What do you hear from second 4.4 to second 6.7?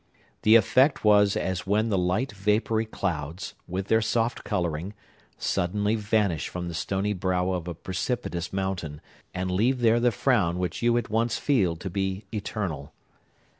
coloring, suddenly vanish from